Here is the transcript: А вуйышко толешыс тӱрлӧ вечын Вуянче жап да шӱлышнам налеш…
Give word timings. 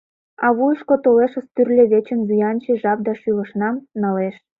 А 0.45 0.47
вуйышко 0.57 0.95
толешыс 1.03 1.45
тӱрлӧ 1.53 1.83
вечын 1.93 2.19
Вуянче 2.27 2.73
жап 2.81 2.99
да 3.07 3.13
шӱлышнам 3.21 3.75
налеш… 4.01 4.35